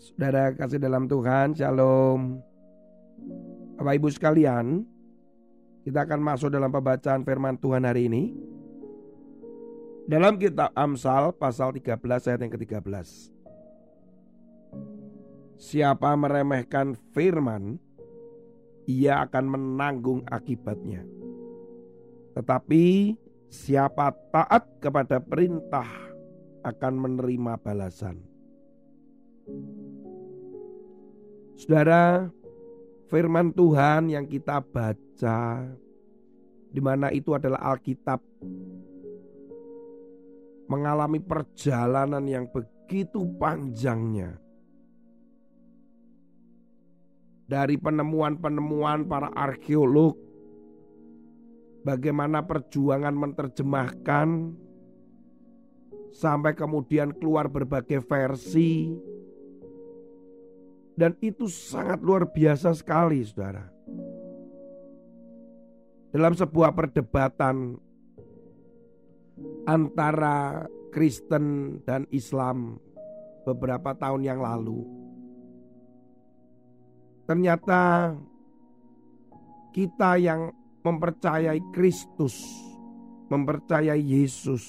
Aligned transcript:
Saudara 0.00 0.56
kasih 0.56 0.80
dalam 0.80 1.04
Tuhan, 1.04 1.52
Shalom. 1.52 2.40
Bapak 3.76 4.00
Ibu 4.00 4.08
sekalian, 4.08 4.88
kita 5.84 6.08
akan 6.08 6.24
masuk 6.24 6.48
dalam 6.48 6.72
pembacaan 6.72 7.20
firman 7.20 7.60
Tuhan 7.60 7.84
hari 7.84 8.08
ini. 8.08 8.32
Dalam 10.08 10.40
kitab 10.40 10.72
Amsal 10.72 11.36
pasal 11.36 11.76
13 11.76 12.00
ayat 12.00 12.40
yang 12.40 12.48
ke-13. 12.48 12.80
Siapa 15.60 16.16
meremehkan 16.16 16.96
firman, 17.12 17.76
ia 18.88 19.20
akan 19.28 19.44
menanggung 19.52 20.24
akibatnya. 20.32 21.04
Tetapi 22.40 23.12
siapa 23.52 24.16
taat 24.32 24.64
kepada 24.80 25.20
perintah 25.20 25.84
akan 26.64 26.94
menerima 26.96 27.60
balasan. 27.60 28.29
Saudara, 31.60 32.24
firman 33.12 33.52
Tuhan 33.52 34.08
yang 34.08 34.24
kita 34.24 34.64
baca 34.64 35.60
di 36.72 36.80
mana 36.80 37.12
itu 37.12 37.36
adalah 37.36 37.76
Alkitab 37.76 38.16
mengalami 40.72 41.20
perjalanan 41.20 42.24
yang 42.24 42.48
begitu 42.48 43.28
panjangnya. 43.36 44.40
Dari 47.44 47.76
penemuan-penemuan 47.76 49.04
para 49.04 49.28
arkeolog, 49.36 50.16
bagaimana 51.84 52.40
perjuangan 52.40 53.12
menerjemahkan 53.12 54.28
sampai 56.08 56.56
kemudian 56.56 57.12
keluar 57.20 57.52
berbagai 57.52 58.00
versi 58.00 58.96
dan 60.98 61.14
itu 61.22 61.46
sangat 61.46 62.02
luar 62.02 62.28
biasa 62.28 62.74
sekali 62.74 63.22
saudara. 63.22 63.64
Dalam 66.10 66.34
sebuah 66.34 66.74
perdebatan 66.74 67.78
antara 69.64 70.66
Kristen 70.90 71.78
dan 71.86 72.04
Islam 72.10 72.82
beberapa 73.46 73.94
tahun 73.94 74.26
yang 74.26 74.42
lalu. 74.42 74.82
Ternyata 77.30 78.10
kita 79.70 80.18
yang 80.18 80.50
mempercayai 80.82 81.62
Kristus, 81.70 82.34
mempercayai 83.30 84.02
Yesus, 84.02 84.66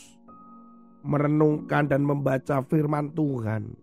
merenungkan 1.01 1.89
dan 1.89 2.05
membaca 2.05 2.61
firman 2.61 3.09
Tuhan 3.17 3.80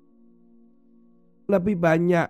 lebih 1.48 1.80
banyak 1.80 2.28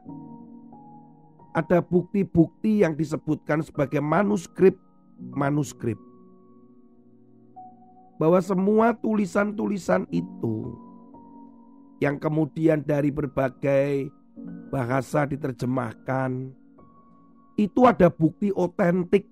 ada 1.50 1.82
bukti-bukti 1.82 2.86
yang 2.86 2.94
disebutkan 2.94 3.66
sebagai 3.66 3.98
manuskrip-manuskrip. 3.98 5.98
Bahwa 8.14 8.38
semua 8.38 8.94
tulisan-tulisan 8.94 10.06
itu 10.14 10.70
yang 11.98 12.22
kemudian 12.22 12.86
dari 12.86 13.10
berbagai 13.10 14.06
bahasa 14.70 15.26
diterjemahkan 15.26 16.54
itu 17.58 17.90
ada 17.90 18.06
bukti 18.06 18.54
otentik 18.54 19.26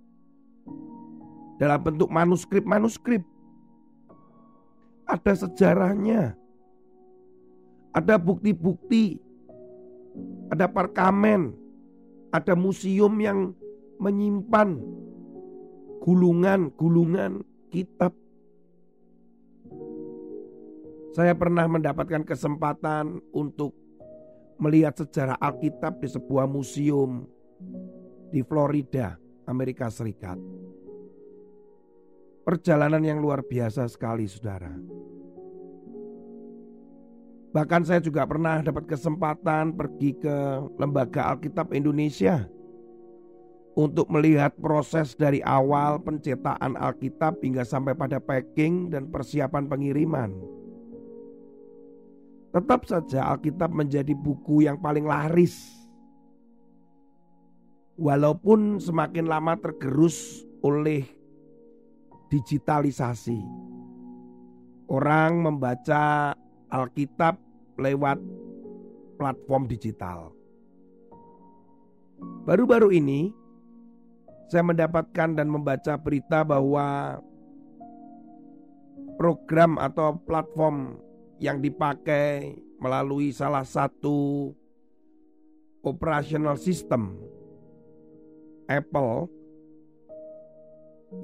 dalam 1.63 1.79
bentuk 1.79 2.11
manuskrip-manuskrip. 2.11 3.23
Ada 5.07 5.47
sejarahnya. 5.47 6.35
Ada 7.95 8.19
bukti-bukti 8.19 9.26
ada 10.51 10.71
parkamen, 10.71 11.55
ada 12.31 12.55
museum 12.55 13.13
yang 13.19 13.53
menyimpan 13.99 14.79
gulungan-gulungan 16.05 17.43
kitab. 17.73 18.15
Saya 21.17 21.33
pernah 21.33 21.65
mendapatkan 21.65 22.29
kesempatan 22.29 23.25
untuk 23.33 23.73
melihat 24.61 24.97
sejarah 25.01 25.41
Alkitab 25.41 26.05
di 26.05 26.09
sebuah 26.13 26.45
museum 26.45 27.25
di 28.29 28.45
Florida, 28.45 29.17
Amerika 29.49 29.89
Serikat. 29.89 30.37
Perjalanan 32.45 33.03
yang 33.03 33.19
luar 33.19 33.43
biasa 33.43 33.89
sekali, 33.91 34.29
saudara. 34.29 34.71
Bahkan 37.57 37.89
saya 37.89 38.05
juga 38.05 38.29
pernah 38.29 38.61
dapat 38.61 38.85
kesempatan 38.85 39.73
pergi 39.73 40.13
ke 40.21 40.61
Lembaga 40.77 41.33
Alkitab 41.33 41.73
Indonesia 41.73 42.45
untuk 43.73 44.13
melihat 44.13 44.53
proses 44.61 45.17
dari 45.17 45.41
awal 45.41 46.05
pencetakan 46.05 46.77
Alkitab 46.77 47.41
hingga 47.41 47.65
sampai 47.65 47.97
pada 47.97 48.21
packing 48.21 48.93
dan 48.93 49.09
persiapan 49.09 49.73
pengiriman. 49.73 50.37
Tetap 52.53 52.85
saja 52.85 53.25
Alkitab 53.33 53.73
menjadi 53.73 54.13
buku 54.13 54.69
yang 54.69 54.77
paling 54.77 55.09
laris. 55.09 55.57
Walaupun 57.97 58.85
semakin 58.85 59.25
lama 59.25 59.57
tergerus 59.57 60.45
oleh 60.61 61.09
digitalisasi. 62.29 63.41
Orang 64.93 65.41
membaca 65.41 66.37
Alkitab 66.69 67.46
lewat 67.77 68.19
platform 69.17 69.69
digital. 69.69 70.33
Baru-baru 72.49 72.97
ini 72.97 73.33
saya 74.49 74.63
mendapatkan 74.63 75.35
dan 75.37 75.49
membaca 75.51 75.99
berita 75.99 76.47
bahwa 76.47 77.19
program 79.19 79.81
atau 79.81 80.17
platform 80.23 81.01
yang 81.43 81.61
dipakai 81.61 82.57
melalui 82.81 83.33
salah 83.33 83.65
satu 83.65 84.53
operational 85.83 86.57
system 86.61 87.17
Apple 88.69 89.29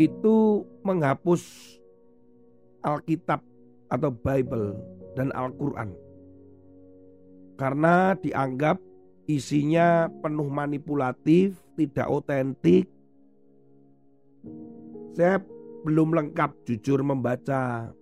itu 0.00 0.66
menghapus 0.82 1.42
Alkitab 2.82 3.44
atau 3.92 4.10
Bible 4.10 4.74
dan 5.14 5.28
Al-Quran 5.36 6.01
karena 7.56 8.16
dianggap 8.18 8.80
isinya 9.28 10.08
penuh 10.20 10.48
manipulatif, 10.48 11.56
tidak 11.76 12.08
otentik. 12.08 12.86
Saya 15.12 15.40
belum 15.84 16.16
lengkap 16.16 16.64
jujur 16.66 17.04
membaca 17.04 17.92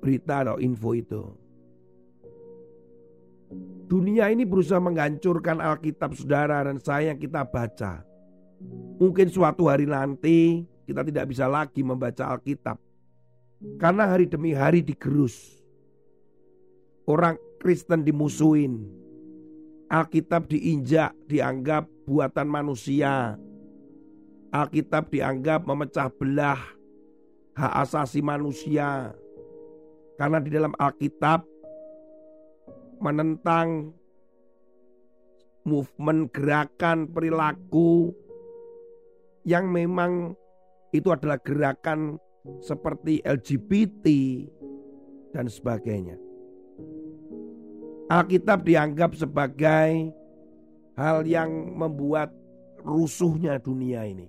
berita 0.00 0.42
atau 0.42 0.56
info 0.58 0.96
itu. 0.96 1.22
Dunia 3.86 4.32
ini 4.32 4.48
berusaha 4.48 4.80
menghancurkan 4.80 5.60
Alkitab 5.60 6.16
saudara 6.16 6.64
dan 6.64 6.80
saya 6.80 7.12
yang 7.12 7.20
kita 7.20 7.44
baca. 7.44 8.00
Mungkin 8.96 9.28
suatu 9.28 9.68
hari 9.68 9.84
nanti 9.84 10.64
kita 10.88 11.04
tidak 11.04 11.28
bisa 11.28 11.44
lagi 11.44 11.84
membaca 11.84 12.32
Alkitab. 12.32 12.80
Karena 13.78 14.08
hari 14.10 14.26
demi 14.26 14.56
hari 14.56 14.80
digerus 14.82 15.61
Orang 17.12 17.36
Kristen 17.60 18.08
dimusuhin. 18.08 18.88
Alkitab 19.92 20.48
diinjak, 20.48 21.12
dianggap 21.28 21.84
buatan 22.08 22.48
manusia. 22.48 23.36
Alkitab 24.48 25.12
dianggap 25.12 25.68
memecah 25.68 26.08
belah 26.08 26.56
hak 27.52 27.72
asasi 27.84 28.24
manusia. 28.24 29.12
Karena 30.16 30.40
di 30.40 30.48
dalam 30.48 30.72
Alkitab 30.80 31.44
menentang 33.04 33.92
movement 35.68 36.32
gerakan 36.32 37.12
perilaku 37.12 38.16
yang 39.44 39.68
memang 39.68 40.32
itu 40.96 41.12
adalah 41.12 41.36
gerakan 41.36 42.16
seperti 42.64 43.20
LGBT 43.20 44.06
dan 45.36 45.52
sebagainya. 45.52 46.31
Alkitab 48.12 48.68
dianggap 48.68 49.16
sebagai 49.16 50.12
hal 51.00 51.24
yang 51.24 51.48
membuat 51.72 52.28
rusuhnya 52.84 53.56
dunia 53.56 54.04
ini. 54.04 54.28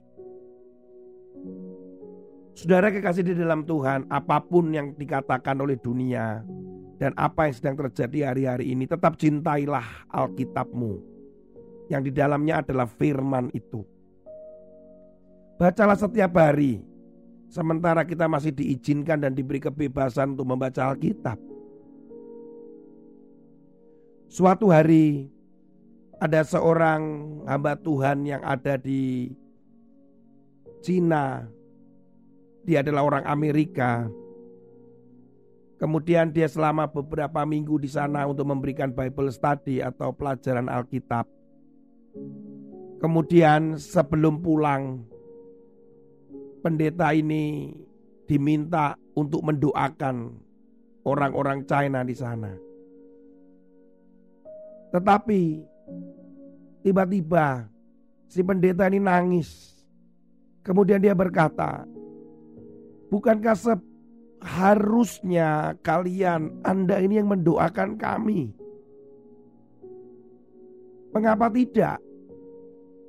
Saudara 2.55 2.87
kekasih 2.87 3.27
di 3.27 3.35
dalam 3.35 3.67
Tuhan, 3.67 4.07
apa 4.07 4.39
pun 4.39 4.71
yang 4.71 4.95
dikatakan 4.95 5.59
oleh 5.59 5.75
dunia 5.75 6.47
dan 6.95 7.11
apa 7.19 7.51
yang 7.51 7.55
sedang 7.59 7.75
terjadi 7.83 8.31
hari-hari 8.31 8.71
ini, 8.71 8.87
tetap 8.87 9.19
cintailah 9.19 10.07
Alkitabmu 10.15 11.03
yang 11.91 12.07
di 12.07 12.15
dalamnya 12.15 12.63
adalah 12.63 12.87
firman 12.87 13.51
itu. 13.51 13.83
Bacalah 15.59 15.99
setiap 15.99 16.39
hari, 16.39 16.79
sementara 17.51 18.07
kita 18.07 18.31
masih 18.31 18.55
diizinkan 18.55 19.27
dan 19.27 19.35
diberi 19.35 19.59
kebebasan 19.59 20.39
untuk 20.39 20.47
membaca 20.47 20.87
Alkitab. 20.87 21.52
Suatu 24.33 24.73
hari 24.73 25.29
ada 26.17 26.41
seorang 26.41 27.01
hamba 27.45 27.77
Tuhan 27.77 28.25
yang 28.25 28.41
ada 28.41 28.81
di 28.81 29.29
Cina 30.81 31.45
dia 32.65 32.81
adalah 32.81 33.05
orang 33.05 33.29
Amerika. 33.29 34.09
Kemudian 35.77 36.33
dia 36.33 36.49
selama 36.49 36.89
beberapa 36.89 37.45
minggu 37.45 37.77
di 37.77 37.85
sana 37.85 38.25
untuk 38.25 38.49
memberikan 38.49 38.89
Bible 38.89 39.29
study 39.29 39.85
atau 39.85 40.09
pelajaran 40.09 40.65
Alkitab. 40.65 41.29
Kemudian 43.05 43.77
sebelum 43.77 44.41
pulang, 44.41 45.05
pendeta 46.65 47.13
ini 47.13 47.69
diminta 48.25 48.97
untuk 49.13 49.45
mendoakan 49.45 50.41
orang-orang 51.05 51.69
China 51.69 52.01
di 52.01 52.17
sana. 52.17 52.72
Tetapi 54.93 55.65
tiba-tiba 56.85 57.65
si 58.29 58.45
pendeta 58.45 58.85
ini 58.85 59.01
nangis. 59.01 59.73
Kemudian 60.61 61.01
dia 61.01 61.17
berkata, 61.17 61.89
Bukankah 63.13 63.53
seharusnya 64.41 65.77
kalian, 65.85 66.65
Anda 66.65 66.97
ini 66.97 67.21
yang 67.21 67.29
mendoakan 67.29 67.93
kami? 67.93 68.49
Mengapa 71.13 71.45
tidak? 71.53 72.01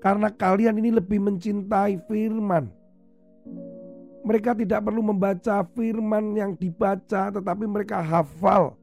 Karena 0.05 0.29
kalian 0.29 0.77
ini 0.77 0.93
lebih 0.93 1.25
mencintai 1.25 2.05
firman. 2.05 2.69
Mereka 4.29 4.53
tidak 4.61 4.85
perlu 4.85 5.01
membaca 5.01 5.65
firman 5.73 6.37
yang 6.37 6.53
dibaca, 6.53 7.33
tetapi 7.33 7.65
mereka 7.65 8.05
hafal. 8.05 8.77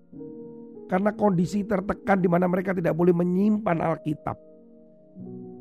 Karena 0.91 1.15
kondisi 1.15 1.63
tertekan 1.63 2.19
di 2.19 2.27
mana 2.27 2.51
mereka 2.51 2.75
tidak 2.75 2.91
boleh 2.91 3.15
menyimpan 3.15 3.79
Alkitab. 3.79 4.35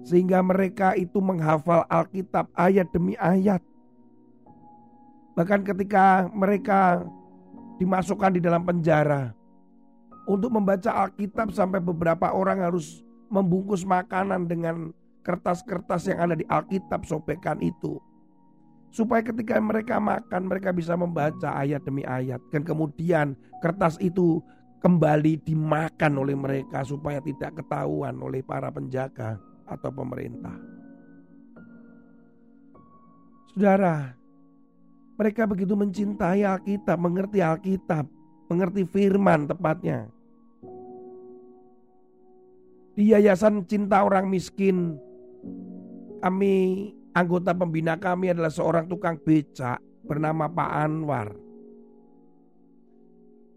Sehingga 0.02 0.42
mereka 0.42 0.98
itu 0.98 1.22
menghafal 1.22 1.86
Alkitab 1.86 2.50
ayat 2.58 2.90
demi 2.90 3.14
ayat. 3.14 3.62
Bahkan 5.38 5.62
ketika 5.62 6.26
mereka 6.34 7.06
dimasukkan 7.78 8.34
di 8.34 8.42
dalam 8.42 8.66
penjara 8.66 9.30
untuk 10.26 10.50
membaca 10.50 10.90
Alkitab 11.06 11.54
sampai 11.54 11.78
beberapa 11.78 12.34
orang 12.34 12.66
harus 12.66 13.06
membungkus 13.30 13.86
makanan 13.86 14.50
dengan 14.50 14.90
kertas-kertas 15.22 16.10
yang 16.10 16.18
ada 16.26 16.34
di 16.34 16.44
Alkitab 16.50 17.06
sobekan 17.06 17.62
itu. 17.62 18.02
Supaya 18.90 19.22
ketika 19.22 19.54
mereka 19.62 20.02
makan 20.02 20.50
mereka 20.50 20.74
bisa 20.74 20.98
membaca 20.98 21.54
ayat 21.54 21.86
demi 21.86 22.02
ayat 22.02 22.42
dan 22.50 22.66
kemudian 22.66 23.38
kertas 23.62 23.94
itu 24.02 24.42
kembali 24.80 25.44
dimakan 25.44 26.12
oleh 26.16 26.36
mereka 26.36 26.80
supaya 26.82 27.20
tidak 27.20 27.60
ketahuan 27.60 28.16
oleh 28.18 28.40
para 28.40 28.72
penjaga 28.72 29.36
atau 29.68 29.92
pemerintah. 29.92 30.56
Saudara, 33.52 34.16
mereka 35.20 35.44
begitu 35.44 35.76
mencintai 35.76 36.48
Alkitab, 36.48 36.96
mengerti 36.96 37.44
Alkitab, 37.44 38.08
mengerti 38.48 38.88
firman 38.88 39.44
tepatnya. 39.44 40.08
Di 42.96 43.12
Yayasan 43.12 43.68
Cinta 43.68 44.00
Orang 44.00 44.32
Miskin, 44.32 44.96
kami 46.24 46.54
anggota 47.12 47.52
pembina 47.52 48.00
kami 48.00 48.32
adalah 48.32 48.52
seorang 48.52 48.88
tukang 48.88 49.20
becak 49.20 49.82
bernama 50.08 50.48
Pak 50.48 50.70
Anwar. 50.72 51.49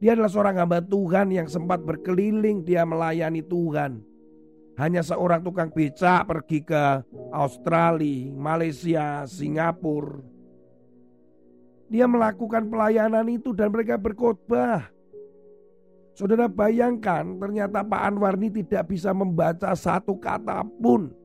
Dia 0.03 0.19
adalah 0.19 0.27
seorang 0.27 0.59
hamba 0.59 0.83
Tuhan 0.83 1.31
yang 1.31 1.47
sempat 1.47 1.79
berkeliling 1.79 2.59
dia 2.67 2.83
melayani 2.83 3.39
Tuhan. 3.39 4.03
Hanya 4.75 4.99
seorang 4.99 5.39
tukang 5.39 5.71
becak 5.71 6.27
pergi 6.27 6.59
ke 6.59 7.07
Australia, 7.31 8.27
Malaysia, 8.35 9.23
Singapura, 9.23 10.19
dia 11.87 12.03
melakukan 12.03 12.67
pelayanan 12.67 13.31
itu 13.31 13.55
dan 13.55 13.71
mereka 13.71 13.95
berkhotbah. 13.95 14.91
Saudara 16.19 16.51
bayangkan 16.51 17.39
ternyata 17.39 17.79
Pak 17.85 18.01
Anwar 18.03 18.35
ini 18.35 18.49
tidak 18.59 18.91
bisa 18.91 19.15
membaca 19.15 19.71
satu 19.71 20.19
kata 20.19 20.67
pun 20.83 21.15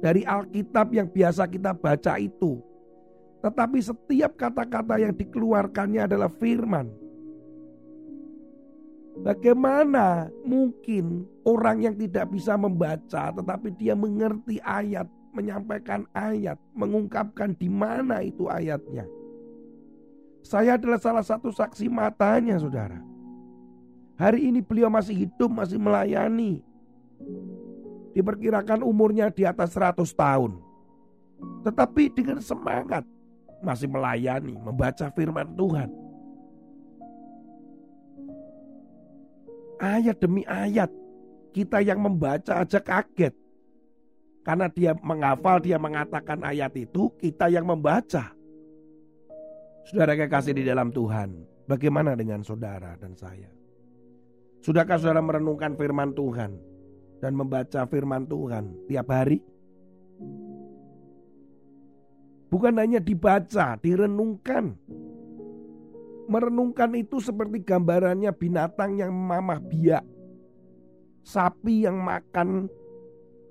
dari 0.00 0.24
Alkitab 0.24 0.88
yang 0.94 1.10
biasa 1.10 1.44
kita 1.50 1.76
baca 1.76 2.16
itu. 2.16 2.64
Tetapi 3.44 3.78
setiap 3.82 4.40
kata-kata 4.40 5.04
yang 5.04 5.12
dikeluarkannya 5.12 6.08
adalah 6.08 6.32
firman. 6.32 7.01
Bagaimana 9.20 10.32
mungkin 10.40 11.28
orang 11.44 11.84
yang 11.84 11.94
tidak 12.00 12.32
bisa 12.32 12.56
membaca 12.56 13.28
tetapi 13.28 13.76
dia 13.76 13.92
mengerti 13.92 14.56
ayat, 14.64 15.04
menyampaikan 15.36 16.08
ayat, 16.16 16.56
mengungkapkan 16.72 17.52
di 17.52 17.68
mana 17.68 18.24
itu 18.24 18.48
ayatnya? 18.48 19.04
Saya 20.42 20.80
adalah 20.80 20.98
salah 20.98 21.22
satu 21.22 21.52
saksi 21.52 21.92
matanya 21.92 22.56
saudara. 22.56 22.98
Hari 24.16 24.48
ini 24.48 24.64
beliau 24.64 24.88
masih 24.88 25.28
hidup, 25.28 25.52
masih 25.52 25.76
melayani. 25.76 26.64
Diperkirakan 28.16 28.80
umurnya 28.80 29.28
di 29.28 29.44
atas 29.44 29.76
100 29.76 30.02
tahun. 30.12 30.58
Tetapi 31.62 32.12
dengan 32.12 32.38
semangat 32.42 33.06
masih 33.62 33.86
melayani, 33.86 34.58
membaca 34.58 35.08
firman 35.14 35.54
Tuhan. 35.54 36.01
Ayat 39.82 40.22
demi 40.22 40.46
ayat, 40.46 40.94
kita 41.50 41.82
yang 41.82 41.98
membaca 41.98 42.62
aja 42.62 42.78
kaget. 42.78 43.34
Karena 44.46 44.70
dia 44.70 44.94
menghafal, 44.94 45.58
dia 45.58 45.74
mengatakan 45.74 46.38
ayat 46.46 46.70
itu, 46.78 47.10
kita 47.18 47.50
yang 47.50 47.66
membaca. 47.66 48.30
Saudara 49.82 50.14
kekasih 50.14 50.54
di 50.54 50.62
dalam 50.62 50.94
Tuhan, 50.94 51.34
bagaimana 51.66 52.14
dengan 52.14 52.46
saudara 52.46 52.94
dan 52.94 53.18
saya? 53.18 53.50
Sudahkah 54.62 55.02
saudara 55.02 55.18
merenungkan 55.18 55.74
firman 55.74 56.14
Tuhan 56.14 56.54
dan 57.18 57.34
membaca 57.34 57.82
firman 57.90 58.22
Tuhan 58.30 58.86
tiap 58.86 59.10
hari? 59.10 59.42
Bukan 62.46 62.78
hanya 62.78 63.02
dibaca, 63.02 63.74
direnungkan. 63.82 64.78
Merenungkan 66.32 66.96
itu 66.96 67.20
seperti 67.20 67.60
gambarannya 67.60 68.32
binatang 68.32 68.96
yang 68.96 69.12
mamah 69.12 69.60
biak. 69.60 70.00
Sapi 71.20 71.84
yang 71.84 72.00
makan 72.00 72.72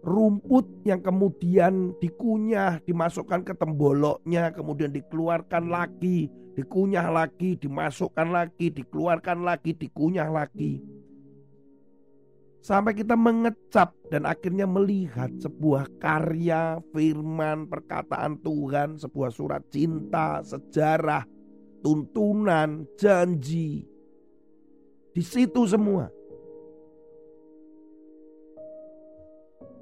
rumput 0.01 0.65
yang 0.81 0.97
kemudian 1.05 1.93
dikunyah, 2.01 2.81
dimasukkan 2.81 3.45
ke 3.45 3.53
temboloknya, 3.53 4.49
kemudian 4.49 4.89
dikeluarkan 4.89 5.69
lagi, 5.69 6.25
dikunyah 6.57 7.05
lagi, 7.13 7.53
dimasukkan 7.61 8.33
lagi, 8.33 8.73
dikeluarkan 8.73 9.45
lagi, 9.45 9.77
dikunyah 9.77 10.29
lagi. 10.33 10.81
Sampai 12.61 12.93
kita 12.93 13.17
mengecap 13.17 13.93
dan 14.13 14.25
akhirnya 14.25 14.69
melihat 14.69 15.33
sebuah 15.37 15.85
karya, 15.97 16.77
firman, 16.93 17.65
perkataan 17.65 18.37
Tuhan, 18.41 19.01
sebuah 19.01 19.33
surat 19.33 19.65
cinta, 19.73 20.45
sejarah, 20.45 21.25
tuntunan, 21.81 22.87
janji. 22.95 23.85
Di 25.11 25.23
situ 25.25 25.67
semua. 25.67 26.07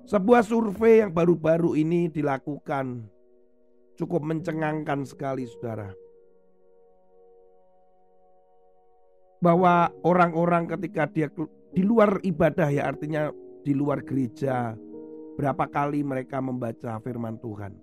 Sebuah 0.10 0.41
survei 0.41 1.06
yang 1.06 1.13
baru-baru 1.13 1.77
ini 1.77 2.10
dilakukan 2.10 3.06
cukup 3.94 4.25
mencengangkan 4.25 5.06
sekali 5.06 5.46
saudara. 5.46 5.94
Bahwa 9.38 9.94
orang-orang 10.01 10.65
ketika 10.65 11.06
dia 11.06 11.29
di 11.70 11.86
luar 11.86 12.18
ibadah 12.25 12.74
ya 12.74 12.89
artinya 12.89 13.29
di 13.62 13.77
luar 13.77 14.01
gereja 14.01 14.74
berapa 15.38 15.70
kali 15.70 16.01
mereka 16.01 16.41
membaca 16.41 16.98
firman 17.06 17.38
Tuhan. 17.38 17.77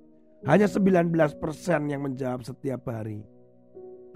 Hanya 0.45 0.67
19% 0.67 1.39
yang 1.89 2.05
menjawab 2.05 2.43
setiap 2.43 2.91
hari. 2.91 3.36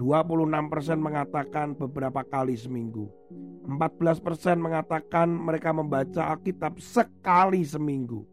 26% 0.01 0.97
mengatakan 0.97 1.77
beberapa 1.77 2.25
kali 2.25 2.57
seminggu. 2.57 3.05
14% 3.69 4.57
mengatakan 4.57 5.29
mereka 5.29 5.69
membaca 5.69 6.33
Alkitab 6.33 6.81
sekali 6.81 7.61
seminggu. 7.61 8.25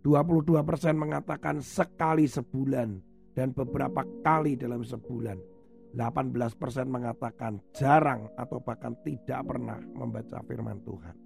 22% 0.00 0.64
mengatakan 0.96 1.60
sekali 1.60 2.24
sebulan 2.24 2.96
dan 3.36 3.52
beberapa 3.52 4.08
kali 4.24 4.56
dalam 4.56 4.80
sebulan. 4.80 5.36
18% 5.92 6.88
mengatakan 6.88 7.60
jarang 7.76 8.32
atau 8.40 8.64
bahkan 8.64 8.96
tidak 9.04 9.44
pernah 9.44 9.76
membaca 9.92 10.40
firman 10.48 10.80
Tuhan. 10.80 11.16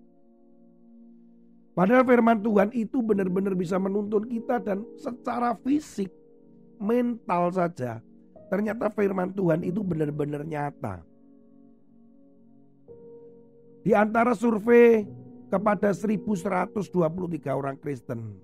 Padahal 1.79 2.03
firman 2.03 2.43
Tuhan 2.43 2.75
itu 2.75 2.99
benar-benar 3.07 3.55
bisa 3.55 3.79
menuntun 3.79 4.27
kita 4.27 4.59
dan 4.59 4.83
secara 4.99 5.55
fisik, 5.63 6.11
mental 6.83 7.55
saja 7.55 8.03
Ternyata 8.53 8.93
firman 8.93 9.33
Tuhan 9.33 9.65
itu 9.65 9.81
benar-benar 9.81 10.45
nyata. 10.45 11.01
Di 13.81 13.97
antara 13.97 14.37
survei 14.37 15.09
kepada 15.49 15.89
1123 15.97 16.85
orang 17.49 17.81
Kristen 17.81 18.37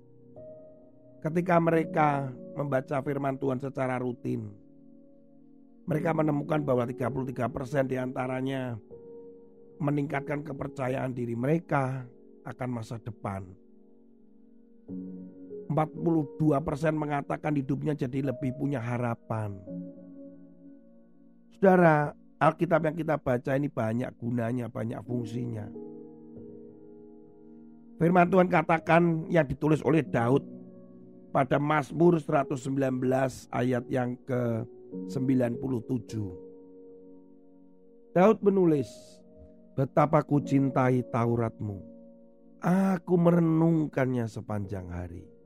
ketika 1.21 1.61
mereka 1.61 2.33
membaca 2.57 2.97
firman 3.05 3.37
Tuhan 3.37 3.61
secara 3.61 4.01
rutin 4.01 4.49
mereka 5.89 6.13
menemukan 6.13 6.61
bahwa 6.61 6.85
33% 6.85 7.89
di 7.89 7.97
antaranya 7.97 8.77
meningkatkan 9.81 10.45
kepercayaan 10.45 11.17
diri 11.17 11.33
mereka 11.33 12.05
akan 12.45 12.69
masa 12.69 13.01
depan. 13.01 13.41
42% 15.69 16.41
mengatakan 16.97 17.53
hidupnya 17.53 17.93
jadi 17.93 18.33
lebih 18.33 18.57
punya 18.57 18.81
harapan. 18.81 19.53
Saudara, 21.53 22.17
Alkitab 22.41 22.89
yang 22.89 22.95
kita 22.97 23.15
baca 23.21 23.51
ini 23.53 23.69
banyak 23.69 24.09
gunanya, 24.17 24.65
banyak 24.65 24.97
fungsinya. 25.05 25.69
Firman 28.01 28.31
Tuhan 28.31 28.47
katakan 28.47 29.27
yang 29.29 29.45
ditulis 29.45 29.83
oleh 29.85 30.01
Daud 30.01 30.41
pada 31.29 31.61
Mazmur 31.61 32.17
119 32.17 32.65
ayat 33.53 33.83
yang 33.91 34.17
ke-97. 34.25 36.15
Daud 38.15 38.41
menulis, 38.41 38.89
Betapa 39.79 40.19
ku 40.27 40.43
cintai 40.43 41.07
Tauratmu, 41.07 41.79
aku 42.59 43.15
merenungkannya 43.15 44.27
sepanjang 44.27 44.91
hari. 44.91 45.38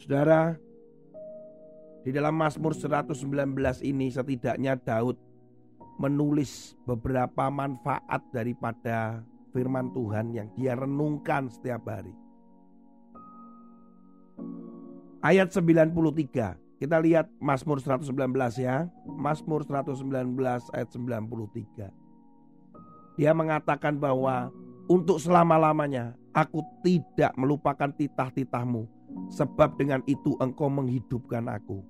Saudara, 0.00 0.56
di 2.00 2.10
dalam 2.10 2.32
Mazmur 2.32 2.72
119 2.72 3.20
ini 3.84 4.08
setidaknya 4.08 4.80
Daud 4.80 5.20
menulis 6.00 6.72
beberapa 6.88 7.52
manfaat 7.52 8.24
daripada 8.32 9.20
firman 9.52 9.92
Tuhan 9.92 10.32
yang 10.32 10.48
dia 10.56 10.72
renungkan 10.72 11.52
setiap 11.52 11.84
hari. 11.84 12.16
Ayat 15.20 15.52
93, 15.52 16.56
kita 16.80 16.96
lihat 17.04 17.28
Mazmur 17.36 17.76
119 17.76 18.08
ya. 18.56 18.88
Mazmur 19.04 19.68
119 19.68 20.08
ayat 20.72 20.88
93. 20.88 21.92
Dia 23.20 23.36
mengatakan 23.36 24.00
bahwa 24.00 24.48
untuk 24.90 25.22
selama-lamanya 25.22 26.18
Aku 26.30 26.62
tidak 26.86 27.34
melupakan 27.34 27.90
titah-titahmu, 27.90 28.86
sebab 29.34 29.74
dengan 29.74 29.98
itu 30.06 30.38
engkau 30.38 30.70
menghidupkan 30.70 31.50
aku. 31.50 31.82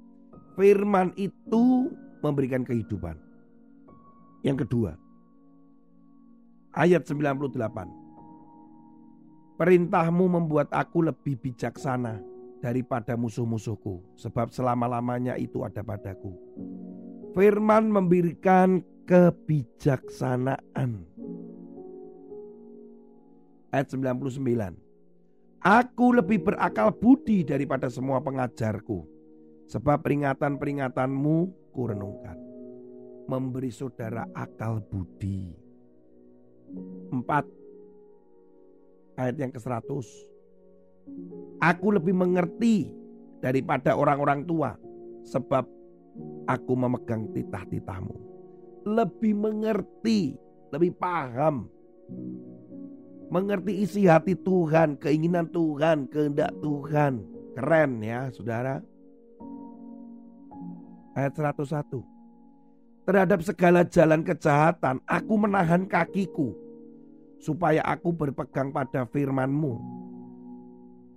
Firman 0.56 1.12
itu 1.20 1.92
memberikan 2.24 2.64
kehidupan. 2.64 3.20
Yang 4.40 4.64
kedua, 4.64 4.96
ayat 6.72 7.04
98. 7.04 7.52
Perintahmu 9.60 10.40
membuat 10.40 10.72
aku 10.72 11.04
lebih 11.04 11.36
bijaksana 11.36 12.16
daripada 12.64 13.12
musuh-musuhku, 13.12 14.00
sebab 14.16 14.56
selama-lamanya 14.56 15.36
itu 15.36 15.68
ada 15.68 15.84
padaku. 15.84 16.32
Firman 17.36 17.92
memberikan 17.92 18.80
kebijaksanaan 19.04 21.04
ayat 23.70 23.90
99. 23.90 24.74
Aku 25.60 26.16
lebih 26.16 26.40
berakal 26.40 26.88
budi 26.94 27.44
daripada 27.44 27.92
semua 27.92 28.24
pengajarku. 28.24 29.04
Sebab 29.70 30.02
peringatan-peringatanmu 30.02 31.36
ku 31.70 31.82
renungkan. 31.86 32.34
Memberi 33.30 33.70
saudara 33.70 34.26
akal 34.34 34.82
budi. 34.82 35.54
4. 37.12 39.20
Ayat 39.20 39.36
yang 39.38 39.52
ke-100. 39.54 39.86
Aku 41.60 41.86
lebih 41.94 42.16
mengerti 42.16 42.90
daripada 43.38 43.94
orang-orang 43.94 44.42
tua. 44.48 44.74
Sebab 45.28 45.68
aku 46.48 46.72
memegang 46.74 47.28
titah-titahmu. 47.36 48.16
Lebih 48.88 49.36
mengerti, 49.36 50.40
lebih 50.72 50.96
paham 50.96 51.68
mengerti 53.30 53.86
isi 53.86 54.10
hati 54.10 54.34
Tuhan, 54.34 54.98
keinginan 54.98 55.46
Tuhan, 55.48 56.10
kehendak 56.10 56.50
Tuhan. 56.58 57.22
Keren 57.54 58.02
ya 58.02 58.28
saudara. 58.34 58.82
Ayat 61.14 61.34
101. 61.38 62.02
Terhadap 63.06 63.40
segala 63.42 63.80
jalan 63.86 64.22
kejahatan, 64.22 65.02
aku 65.06 65.34
menahan 65.34 65.82
kakiku, 65.86 66.54
supaya 67.42 67.82
aku 67.82 68.14
berpegang 68.14 68.70
pada 68.70 69.02
firmanmu. 69.08 69.74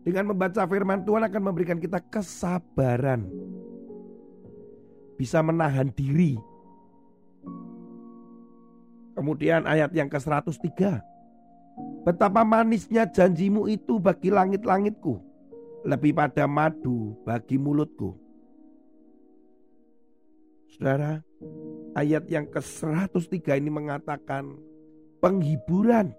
Dengan 0.02 0.34
membaca 0.34 0.66
firman 0.66 1.06
Tuhan 1.06 1.24
akan 1.30 1.42
memberikan 1.44 1.78
kita 1.78 2.02
kesabaran. 2.10 3.30
Bisa 5.16 5.40
menahan 5.46 5.94
diri. 5.94 6.36
Kemudian 9.14 9.70
ayat 9.70 9.94
yang 9.94 10.10
ke-103 10.10 11.13
Betapa 12.04 12.44
manisnya 12.44 13.08
janjimu 13.08 13.66
itu 13.72 13.98
bagi 13.98 14.28
langit-langitku, 14.28 15.18
lebih 15.88 16.12
pada 16.12 16.46
madu 16.46 17.16
bagi 17.24 17.56
mulutku. 17.56 18.20
Saudara, 20.74 21.22
ayat 21.96 22.28
yang 22.28 22.50
ke-103 22.50 23.62
ini 23.62 23.72
mengatakan 23.72 24.58
penghiburan. 25.24 26.12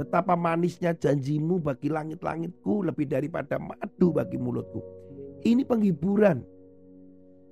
Betapa 0.00 0.32
manisnya 0.32 0.96
janjimu 0.96 1.60
bagi 1.60 1.92
langit-langitku 1.92 2.86
lebih 2.86 3.10
daripada 3.10 3.60
madu 3.60 4.16
bagi 4.16 4.40
mulutku. 4.40 4.80
Ini 5.44 5.66
penghiburan 5.66 6.40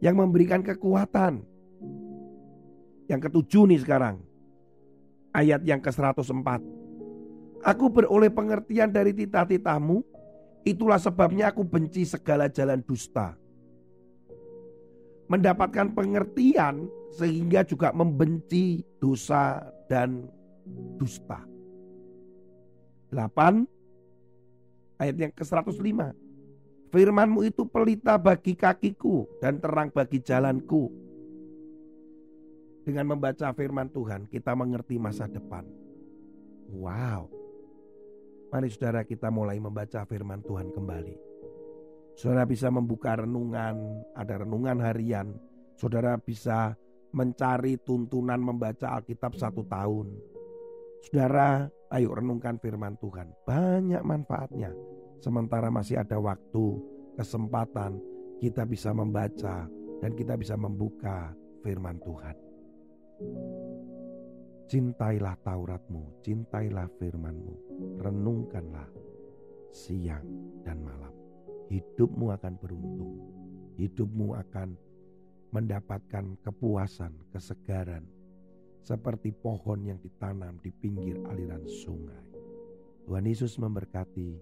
yang 0.01 0.17
memberikan 0.17 0.65
kekuatan. 0.65 1.45
Yang 3.11 3.21
ketujuh 3.29 3.69
nih 3.69 3.81
sekarang. 3.85 4.23
Ayat 5.35 5.61
yang 5.67 5.83
ke-104. 5.83 6.80
Aku 7.61 7.93
beroleh 7.93 8.33
pengertian 8.33 8.89
dari 8.89 9.13
titah-titahmu, 9.13 10.01
itulah 10.65 10.97
sebabnya 10.97 11.53
aku 11.53 11.61
benci 11.61 12.09
segala 12.09 12.49
jalan 12.49 12.81
dusta. 12.81 13.37
Mendapatkan 15.29 15.93
pengertian 15.93 16.89
sehingga 17.15 17.63
juga 17.63 17.93
membenci 17.93 18.81
dosa 18.99 19.61
dan 19.87 20.25
dusta. 20.97 21.45
8 23.13 25.01
ayat 25.03 25.17
yang 25.19 25.33
ke-105. 25.35 26.01
Firmanmu 26.91 27.47
itu 27.47 27.63
pelita 27.69 28.19
bagi 28.19 28.59
kakiku 28.59 29.29
dan 29.39 29.63
terang 29.63 29.95
bagi 29.95 30.19
jalanku. 30.19 30.91
Dengan 32.83 33.15
membaca 33.15 33.53
firman 33.55 33.87
Tuhan 33.93 34.27
kita 34.27 34.57
mengerti 34.57 34.99
masa 34.99 35.31
depan. 35.31 35.63
Wow. 36.73 37.31
Mari 38.51 38.67
saudara 38.67 39.07
kita 39.07 39.31
mulai 39.31 39.63
membaca 39.63 40.03
firman 40.03 40.43
Tuhan 40.43 40.75
kembali. 40.75 41.15
Saudara 42.19 42.43
bisa 42.43 42.67
membuka 42.67 43.15
renungan, 43.15 44.03
ada 44.19 44.43
renungan 44.43 44.83
harian. 44.83 45.39
Saudara 45.79 46.19
bisa 46.19 46.75
mencari 47.15 47.79
tuntunan 47.79 48.43
membaca 48.43 48.99
Alkitab 48.99 49.39
satu 49.39 49.63
tahun. 49.71 50.11
Saudara, 51.07 51.71
ayo 51.95 52.11
renungkan 52.11 52.59
firman 52.59 52.99
Tuhan. 52.99 53.31
Banyak 53.47 54.03
manfaatnya. 54.03 54.75
Sementara 55.23 55.71
masih 55.71 56.03
ada 56.03 56.19
waktu, 56.19 56.83
kesempatan, 57.15 58.03
kita 58.43 58.67
bisa 58.67 58.91
membaca 58.91 59.71
dan 60.03 60.11
kita 60.19 60.35
bisa 60.35 60.59
membuka 60.59 61.31
firman 61.63 62.03
Tuhan. 62.03 62.37
Cintailah 64.71 65.35
Tauratmu, 65.43 66.23
cintailah 66.23 66.87
firmanmu, 67.03 67.55
renungkanlah 67.99 68.87
siang 69.75 70.23
dan 70.63 70.79
malam. 70.79 71.11
Hidupmu 71.67 72.31
akan 72.39 72.55
beruntung. 72.55 73.19
Hidupmu 73.75 74.39
akan 74.39 74.79
mendapatkan 75.51 76.39
kepuasan, 76.47 77.11
kesegaran, 77.35 78.07
seperti 78.87 79.35
pohon 79.35 79.91
yang 79.91 79.99
ditanam 79.99 80.63
di 80.63 80.71
pinggir 80.71 81.19
aliran 81.27 81.67
sungai. 81.67 82.31
Tuhan 83.11 83.27
Yesus 83.27 83.59
memberkati. 83.59 84.39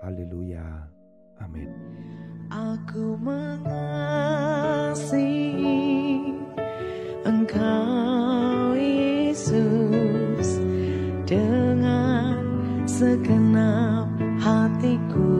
Haleluya. 0.00 0.88
Amin. 1.44 1.68
Aku 2.48 3.12
mengasihi 3.20 3.92
Engkau 7.28 8.29
Yesus 9.50 10.62
dengan 11.26 12.38
segenap 12.86 14.06
hatiku. 14.38 15.39